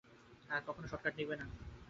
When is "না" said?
1.39-1.45